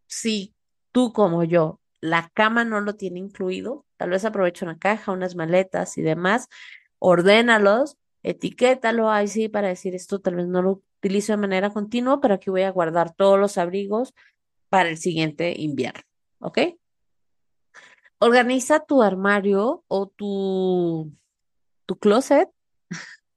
[0.07, 0.55] Si
[0.91, 5.35] tú como yo, la cama no lo tiene incluido, tal vez aprovecho una caja, unas
[5.35, 6.49] maletas y demás,
[6.97, 12.21] ordénalos etiquétalo ahí sí para decir esto tal vez no lo utilizo de manera continua,
[12.21, 14.13] pero aquí voy a guardar todos los abrigos
[14.69, 16.01] para el siguiente invierno,
[16.39, 16.59] ¿ok?
[18.19, 21.11] Organiza tu armario o tu,
[21.85, 22.49] tu closet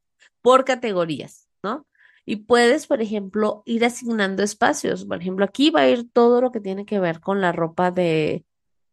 [0.43, 1.87] por categorías, ¿no?
[2.25, 5.05] Y puedes, por ejemplo, ir asignando espacios.
[5.05, 7.91] Por ejemplo, aquí va a ir todo lo que tiene que ver con la ropa
[7.91, 8.45] de...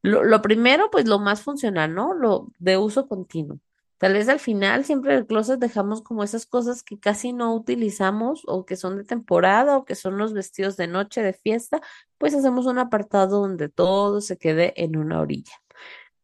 [0.04, 2.14] Lo, lo primero, pues lo más funcional, ¿no?
[2.14, 3.60] Lo de uso continuo.
[4.04, 7.56] Tal vez al final siempre en el closet dejamos como esas cosas que casi no
[7.56, 11.80] utilizamos o que son de temporada o que son los vestidos de noche, de fiesta,
[12.18, 15.54] pues hacemos un apartado donde todo se quede en una orilla.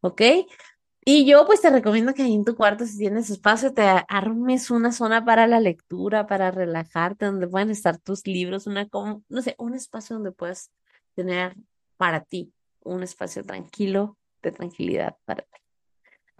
[0.02, 0.20] ¿Ok?
[1.06, 4.70] Y yo pues te recomiendo que ahí en tu cuarto, si tienes espacio, te armes
[4.70, 9.40] una zona para la lectura, para relajarte, donde puedan estar tus libros, una, como, no
[9.40, 10.70] sé, un espacio donde puedas
[11.14, 11.56] tener
[11.96, 15.60] para ti un espacio tranquilo, de tranquilidad para ti.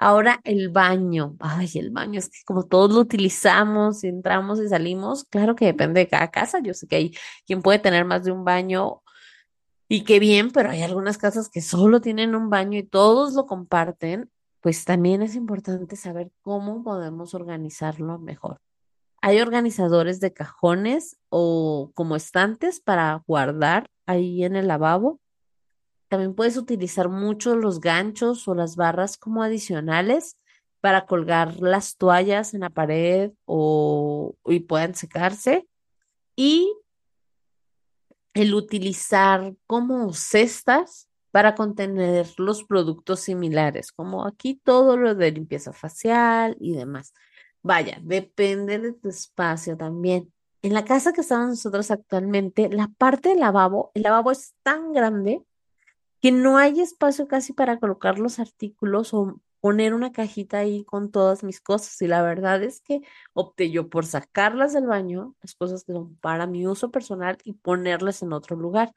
[0.02, 1.36] Ahora el baño.
[1.40, 6.00] Ay, el baño es que como todos lo utilizamos, entramos y salimos, claro que depende
[6.00, 6.58] de cada casa.
[6.62, 7.14] Yo sé que hay
[7.46, 9.02] quien puede tener más de un baño
[9.88, 13.44] y qué bien, pero hay algunas casas que solo tienen un baño y todos lo
[13.44, 14.30] comparten.
[14.62, 18.58] Pues también es importante saber cómo podemos organizarlo mejor.
[19.20, 25.20] Hay organizadores de cajones o como estantes para guardar ahí en el lavabo
[26.10, 30.36] también puedes utilizar mucho los ganchos o las barras como adicionales
[30.80, 35.68] para colgar las toallas en la pared o y puedan secarse.
[36.34, 36.74] Y
[38.34, 45.72] el utilizar como cestas para contener los productos similares, como aquí todo lo de limpieza
[45.72, 47.14] facial y demás.
[47.62, 50.32] Vaya, depende de tu espacio también.
[50.62, 54.92] En la casa que estamos nosotros actualmente, la parte del lavabo, el lavabo es tan
[54.92, 55.44] grande
[56.20, 61.10] que no hay espacio casi para colocar los artículos o poner una cajita ahí con
[61.10, 62.00] todas mis cosas.
[62.02, 63.02] Y la verdad es que
[63.32, 67.54] opté yo por sacarlas del baño, las cosas que son para mi uso personal y
[67.54, 68.94] ponerlas en otro lugar.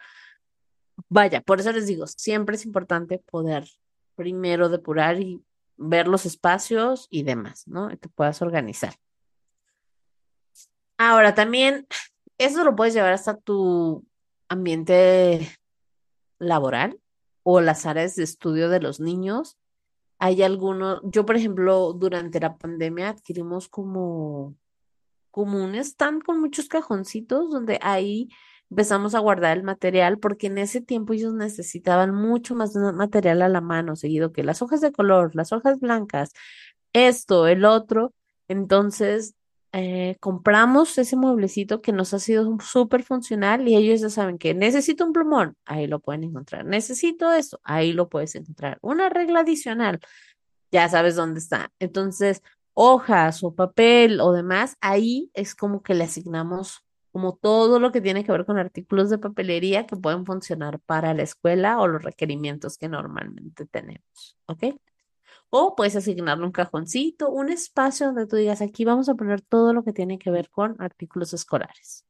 [1.09, 3.67] Vaya, por eso les digo, siempre es importante poder
[4.15, 5.43] primero depurar y
[5.75, 7.91] ver los espacios y demás, ¿no?
[7.91, 8.93] Y te puedas organizar.
[10.97, 11.87] Ahora también,
[12.37, 14.05] eso lo puedes llevar hasta tu
[14.47, 15.49] ambiente
[16.37, 16.99] laboral
[17.43, 19.57] o las áreas de estudio de los niños.
[20.19, 24.55] Hay algunos, yo por ejemplo, durante la pandemia adquirimos como,
[25.31, 28.29] como un stand con muchos cajoncitos donde ahí
[28.69, 33.49] empezamos a guardar el material porque en ese tiempo ellos necesitaban mucho más material a
[33.49, 36.31] la mano, seguido que las hojas de color, las hojas blancas,
[36.93, 38.13] esto, el otro.
[38.47, 39.35] Entonces,
[39.75, 44.53] eh, compramos ese mueblecito que nos ha sido súper funcional y ellos ya saben que
[44.53, 46.63] necesito un plumón, ahí lo pueden encontrar.
[46.63, 48.77] Necesito eso, ahí lo puedes encontrar.
[48.81, 49.99] Una regla adicional,
[50.71, 51.71] ya sabes dónde está.
[51.79, 57.91] Entonces, hojas o papel o demás, ahí es como que le asignamos como todo lo
[57.91, 61.87] que tiene que ver con artículos de papelería que pueden funcionar para la escuela o
[61.87, 64.37] los requerimientos que normalmente tenemos.
[64.47, 64.65] ¿Ok?
[65.55, 69.71] O puedes asignarle un cajoncito, un espacio donde tú digas, aquí vamos a poner todo
[69.71, 72.07] lo que tiene que ver con artículos escolares.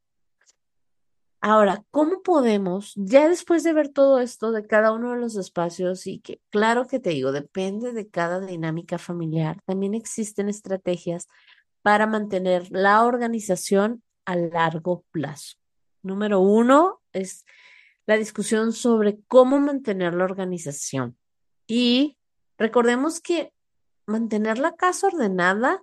[1.42, 6.06] Ahora, ¿cómo podemos, ya después de ver todo esto de cada uno de los espacios
[6.06, 11.28] y que, claro que te digo, depende de cada dinámica familiar, también existen estrategias
[11.82, 15.58] para mantener la organización a largo plazo.
[16.02, 17.44] Número uno es
[18.06, 21.18] la discusión sobre cómo mantener la organización.
[21.66, 22.16] Y
[22.58, 23.52] Recordemos que
[24.06, 25.82] mantener la casa ordenada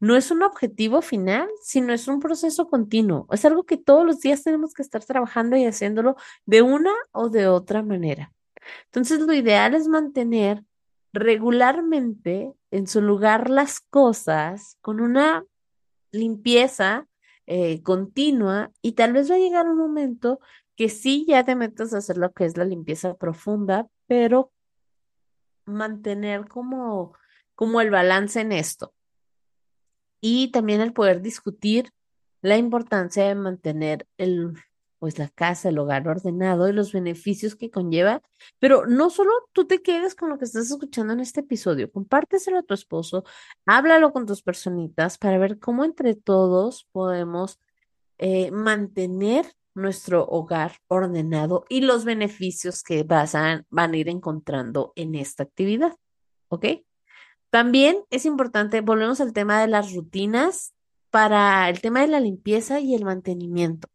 [0.00, 3.26] no es un objetivo final, sino es un proceso continuo.
[3.30, 7.28] Es algo que todos los días tenemos que estar trabajando y haciéndolo de una o
[7.28, 8.32] de otra manera.
[8.86, 10.64] Entonces, lo ideal es mantener
[11.12, 15.44] regularmente en su lugar las cosas con una
[16.10, 17.06] limpieza
[17.46, 20.40] eh, continua y tal vez va a llegar un momento
[20.74, 24.50] que sí ya te metas a hacer lo que es la limpieza profunda, pero
[25.64, 27.14] mantener como,
[27.54, 28.94] como el balance en esto.
[30.20, 31.92] Y también el poder discutir
[32.42, 34.54] la importancia de mantener el,
[35.02, 38.22] pues la casa, el hogar ordenado y los beneficios que conlleva.
[38.60, 42.58] Pero no solo tú te quedes con lo que estás escuchando en este episodio, compárteselo
[42.58, 43.24] a tu esposo,
[43.66, 47.58] háblalo con tus personitas para ver cómo entre todos podemos
[48.18, 54.92] eh, mantener nuestro hogar ordenado y los beneficios que vas a, van a ir encontrando
[54.96, 55.96] en esta actividad.
[56.48, 56.66] ¿Ok?
[57.50, 60.74] También es importante, volvemos al tema de las rutinas
[61.10, 63.88] para el tema de la limpieza y el mantenimiento.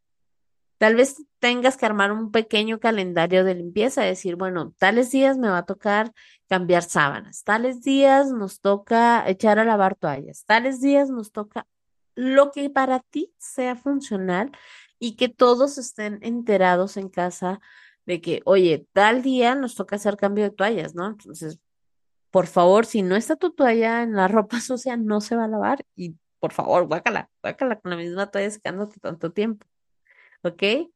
[0.78, 5.50] Tal vez tengas que armar un pequeño calendario de limpieza, decir, bueno, tales días me
[5.50, 6.12] va a tocar
[6.48, 11.66] cambiar sábanas, tales días nos toca echar a lavar toallas, tales días nos toca
[12.14, 14.52] lo que para ti sea funcional
[15.00, 17.60] y que todos estén enterados en casa
[18.06, 21.08] de que, oye, tal día nos toca hacer cambio de toallas, ¿no?
[21.08, 21.60] Entonces,
[22.32, 25.48] por favor, si no está tu toalla en la ropa sucia, no se va a
[25.48, 29.66] lavar y por favor, guácala, guácala con la misma toalla secándote tanto tiempo.
[30.44, 30.90] ¿ok?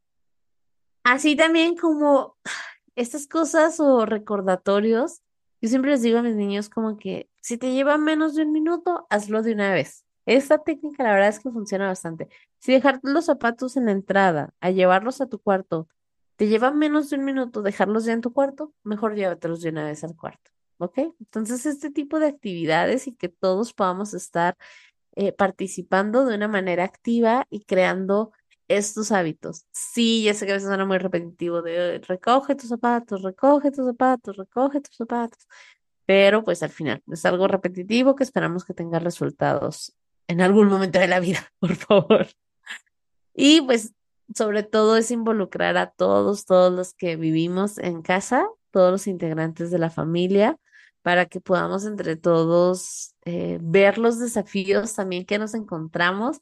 [1.03, 2.37] Así también como
[2.95, 5.21] estas cosas o recordatorios,
[5.61, 8.51] yo siempre les digo a mis niños como que si te lleva menos de un
[8.51, 10.05] minuto, hazlo de una vez.
[10.25, 12.29] Esta técnica la verdad es que funciona bastante.
[12.59, 15.87] Si dejar los zapatos en la entrada a llevarlos a tu cuarto
[16.35, 19.85] te lleva menos de un minuto dejarlos ya en tu cuarto, mejor llévatelos de una
[19.85, 20.51] vez al cuarto.
[20.79, 20.97] ¿Ok?
[21.19, 24.57] Entonces, este tipo de actividades y que todos podamos estar
[25.15, 28.31] eh, participando de una manera activa y creando
[28.67, 29.65] estos hábitos.
[29.71, 33.85] Sí, ya sé que a veces suena muy repetitivo de recoge tus zapatos, recoge tus
[33.85, 35.47] zapatos, recoge tus zapatos,
[36.05, 39.93] pero pues al final es algo repetitivo que esperamos que tenga resultados
[40.31, 42.27] en algún momento de la vida, por favor.
[43.33, 43.93] Y pues
[44.35, 49.71] sobre todo es involucrar a todos, todos los que vivimos en casa, todos los integrantes
[49.71, 50.57] de la familia,
[51.01, 56.39] para que podamos entre todos eh, ver los desafíos también que nos encontramos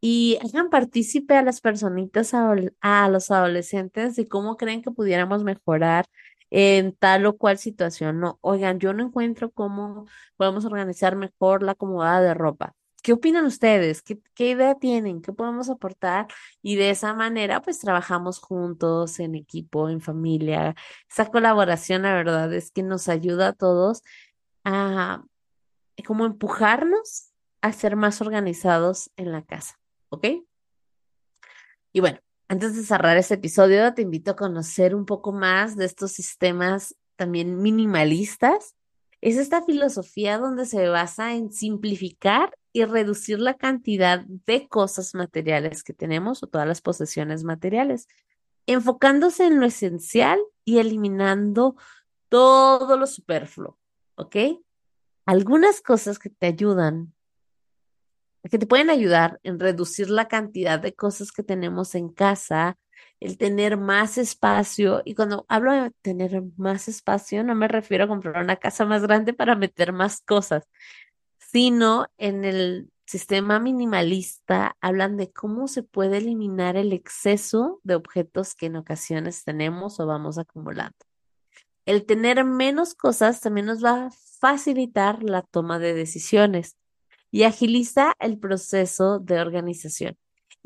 [0.00, 6.06] y hagan partícipe a las personitas, a, los adolescentes de cómo creen que pudiéramos mejorar
[6.50, 8.20] en tal o cual situación.
[8.20, 10.06] No, oigan, yo no encuentro cómo
[10.36, 12.74] podemos organizar mejor la acomodada de ropa.
[13.06, 14.02] ¿Qué opinan ustedes?
[14.02, 15.22] ¿Qué, idea tienen?
[15.22, 16.26] ¿Qué podemos aportar?
[16.60, 20.74] Y de esa manera, pues trabajamos juntos, en equipo, en familia.
[21.08, 24.02] Esa colaboración, la verdad, es que nos ayuda a todos
[24.64, 25.22] a
[26.04, 27.30] como empujarnos
[27.60, 29.78] a ser más organizados en la casa.
[30.08, 30.26] ¿ok?
[31.92, 35.84] Y bueno, antes de cerrar este episodio, te invito a conocer un poco más de
[35.84, 38.74] estos sistemas también minimalistas.
[39.26, 45.82] Es esta filosofía donde se basa en simplificar y reducir la cantidad de cosas materiales
[45.82, 48.06] que tenemos o todas las posesiones materiales,
[48.66, 51.74] enfocándose en lo esencial y eliminando
[52.28, 53.76] todo lo superfluo,
[54.14, 54.36] ¿ok?
[55.24, 57.12] Algunas cosas que te ayudan
[58.48, 62.78] que te pueden ayudar en reducir la cantidad de cosas que tenemos en casa,
[63.20, 65.02] el tener más espacio.
[65.04, 69.02] Y cuando hablo de tener más espacio, no me refiero a comprar una casa más
[69.02, 70.68] grande para meter más cosas,
[71.38, 78.54] sino en el sistema minimalista hablan de cómo se puede eliminar el exceso de objetos
[78.54, 80.96] que en ocasiones tenemos o vamos acumulando.
[81.86, 86.76] El tener menos cosas también nos va a facilitar la toma de decisiones
[87.30, 90.16] y agiliza el proceso de organización.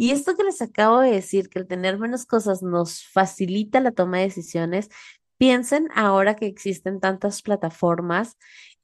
[0.01, 3.93] Y esto que les acabo de decir, que el tener menos cosas nos facilita la
[3.93, 4.89] toma de decisiones,
[5.37, 8.39] piensen ahora que existen tantas plataformas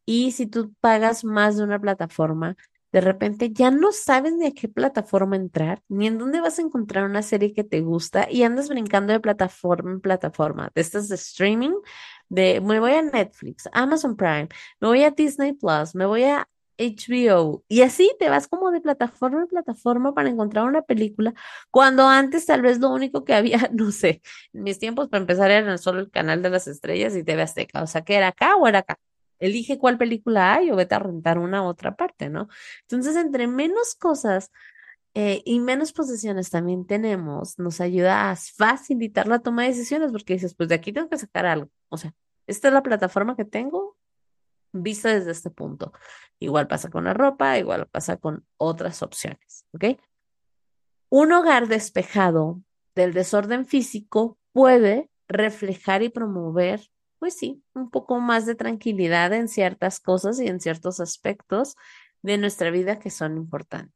[0.05, 2.55] y si tú pagas más de una plataforma,
[2.93, 6.63] de repente ya no sabes ni a qué plataforma entrar, ni en dónde vas a
[6.63, 11.09] encontrar una serie que te gusta y andas brincando de plataforma en plataforma, de estas
[11.09, 11.73] de streaming,
[12.29, 14.49] de me voy a Netflix, Amazon Prime,
[14.81, 16.47] me voy a Disney Plus, me voy a
[16.79, 17.65] HBO.
[17.69, 21.35] Y así te vas como de plataforma en plataforma para encontrar una película,
[21.71, 24.23] cuando antes tal vez lo único que había, no sé,
[24.53, 27.83] en mis tiempos para empezar era solo el canal de las estrellas y TV Azteca,
[27.83, 28.99] o sea, que era acá o era acá.
[29.39, 32.49] Elige cuál película hay o vete a rentar una u otra parte, ¿no?
[32.83, 34.51] Entonces, entre menos cosas
[35.15, 40.35] eh, y menos posesiones también tenemos, nos ayuda a facilitar la toma de decisiones porque
[40.35, 41.71] dices, pues de aquí tengo que sacar algo.
[41.89, 42.15] O sea,
[42.47, 43.96] esta es la plataforma que tengo,
[44.83, 45.93] vista desde este punto.
[46.39, 49.67] Igual pasa con la ropa, igual pasa con otras opciones.
[51.09, 52.63] Un hogar despejado
[52.95, 56.81] del desorden físico puede reflejar y promover,
[57.19, 61.77] pues sí, un poco más de tranquilidad en ciertas cosas y en ciertos aspectos
[62.23, 63.95] de nuestra vida que son importantes.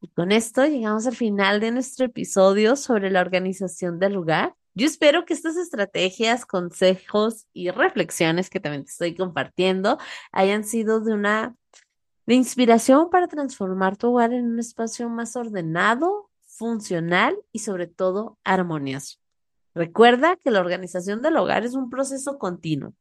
[0.00, 4.54] Y con esto llegamos al final de nuestro episodio sobre la organización del lugar.
[4.76, 9.96] Yo espero que estas estrategias, consejos y reflexiones que también te estoy compartiendo
[10.32, 11.56] hayan sido de una
[12.26, 18.38] de inspiración para transformar tu hogar en un espacio más ordenado, funcional y sobre todo
[18.44, 19.16] armonioso.
[19.74, 22.92] Recuerda que la organización del hogar es un proceso continuo.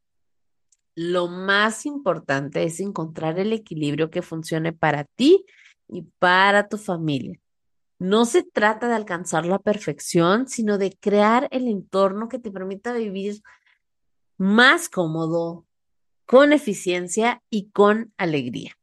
[0.95, 5.45] Lo más importante es encontrar el equilibrio que funcione para ti
[5.89, 7.37] y para tu familia.
[7.97, 12.93] No se trata de alcanzar la perfección, sino de crear el entorno que te permita
[12.93, 13.41] vivir
[14.37, 15.65] más cómodo,
[16.25, 18.77] con eficiencia y con alegría.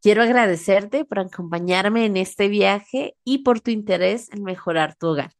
[0.00, 5.32] Quiero agradecerte por acompañarme en este viaje y por tu interés en mejorar tu hogar.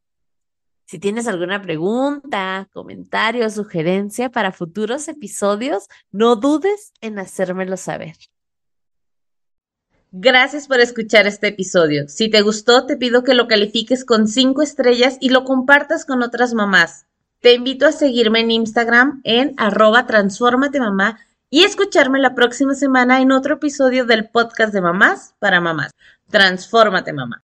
[0.87, 8.17] Si tienes alguna pregunta, comentario o sugerencia para futuros episodios, no dudes en hacérmelo saber.
[10.19, 12.09] Gracias por escuchar este episodio.
[12.09, 16.23] Si te gustó, te pido que lo califiques con 5 estrellas y lo compartas con
[16.23, 17.05] otras mamás.
[17.43, 20.07] Te invito a seguirme en Instagram en arroba
[20.81, 21.19] mamá
[21.51, 25.91] y escucharme la próxima semana en otro episodio del podcast de mamás para mamás.
[26.31, 27.46] Transfórmate mamá.